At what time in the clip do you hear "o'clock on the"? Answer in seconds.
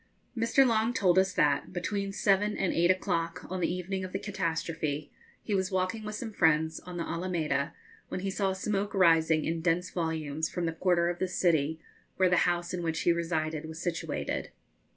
2.89-3.71